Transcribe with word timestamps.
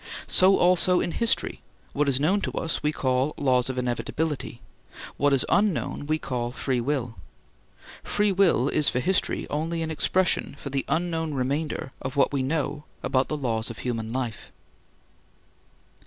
So 0.25 0.57
also 0.57 0.99
in 0.99 1.11
history 1.11 1.61
what 1.93 2.09
is 2.09 2.19
known 2.19 2.41
to 2.41 2.51
us 2.53 2.81
we 2.81 2.91
call 2.91 3.35
laws 3.37 3.69
of 3.69 3.77
inevitability, 3.77 4.59
what 5.17 5.31
is 5.31 5.45
unknown 5.47 6.07
we 6.07 6.17
call 6.17 6.51
free 6.51 6.81
will. 6.81 7.17
Free 8.03 8.31
will 8.31 8.67
is 8.67 8.89
for 8.89 8.99
history 8.99 9.45
only 9.51 9.83
an 9.83 9.91
expression 9.91 10.55
for 10.57 10.71
the 10.71 10.85
unknown 10.87 11.35
remainder 11.35 11.91
of 12.01 12.15
what 12.15 12.33
we 12.33 12.41
know 12.41 12.83
about 13.03 13.27
the 13.27 13.37
laws 13.37 13.69
of 13.69 13.77
human 13.77 14.11
life. 14.11 14.51